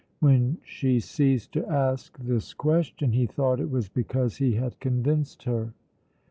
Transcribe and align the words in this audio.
When 0.19 0.57
she 0.63 0.99
ceased 0.99 1.51
to 1.51 1.67
ask 1.67 2.17
this 2.17 2.55
question 2.55 3.11
he 3.11 3.27
thought 3.27 3.59
it 3.59 3.69
was 3.69 3.87
because 3.87 4.37
he 4.37 4.55
had 4.55 4.79
convinced 4.79 5.43
her. 5.43 5.73